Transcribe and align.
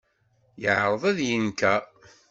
Yeɛreḍ 0.61 1.03
ad 1.11 1.15
d-yenker. 1.17 1.81